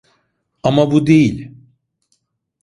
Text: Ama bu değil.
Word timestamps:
Ama 0.63 0.91
bu 0.91 1.07
değil. 1.07 1.49